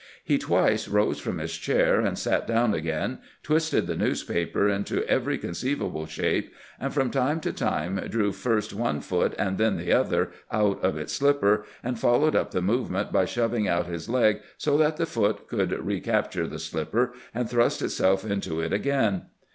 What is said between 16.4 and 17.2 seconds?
the slipper